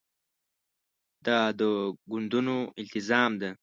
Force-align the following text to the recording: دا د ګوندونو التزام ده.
دا 1.25 1.39
د 1.59 1.61
ګوندونو 2.09 2.55
التزام 2.81 3.31
ده. 3.41 3.49